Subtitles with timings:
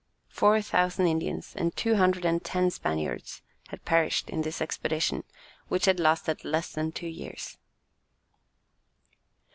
[0.29, 5.23] Four thousand Indians and two hundred and ten Spaniards had perished in this expedition,
[5.67, 7.59] which had lasted less than two years.